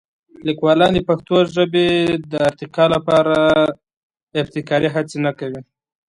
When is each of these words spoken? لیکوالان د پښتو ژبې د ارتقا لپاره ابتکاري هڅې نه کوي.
لیکوالان 0.47 0.91
د 0.95 0.99
پښتو 1.09 1.35
ژبې 1.55 1.87
د 2.31 2.33
ارتقا 2.49 2.85
لپاره 2.95 3.35
ابتکاري 4.41 4.89
هڅې 4.95 5.17
نه 5.25 5.31
کوي. 5.39 5.61